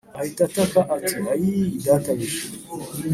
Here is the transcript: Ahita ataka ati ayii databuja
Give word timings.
Ahita 0.19 0.41
ataka 0.49 0.79
ati 0.95 1.13
ayii 1.33 1.67
databuja 1.85 2.43